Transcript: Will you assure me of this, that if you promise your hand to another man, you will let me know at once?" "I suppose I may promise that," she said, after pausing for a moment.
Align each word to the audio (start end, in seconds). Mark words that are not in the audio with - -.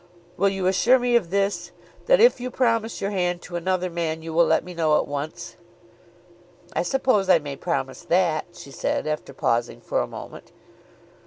Will 0.35 0.49
you 0.49 0.65
assure 0.65 0.97
me 0.97 1.15
of 1.15 1.29
this, 1.29 1.71
that 2.07 2.19
if 2.19 2.41
you 2.41 2.49
promise 2.49 3.01
your 3.01 3.11
hand 3.11 3.43
to 3.43 3.55
another 3.55 3.87
man, 3.87 4.23
you 4.23 4.33
will 4.33 4.47
let 4.47 4.63
me 4.63 4.73
know 4.73 4.97
at 4.97 5.07
once?" 5.07 5.57
"I 6.73 6.81
suppose 6.81 7.29
I 7.29 7.37
may 7.37 7.55
promise 7.55 8.01
that," 8.05 8.45
she 8.53 8.71
said, 8.71 9.05
after 9.05 9.31
pausing 9.31 9.79
for 9.79 10.01
a 10.01 10.07
moment. 10.07 10.51